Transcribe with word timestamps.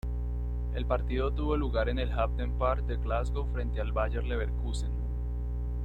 El 0.73 0.87
partido 0.87 1.29
tuvo 1.31 1.55
lugar 1.55 1.87
en 1.87 1.99
el 1.99 2.11
Hampden 2.13 2.53
Park 2.57 2.87
de 2.87 2.95
Glasgow 2.97 3.45
frente 3.53 3.79
al 3.79 3.91
Bayer 3.91 4.23
Leverkusen. 4.23 4.89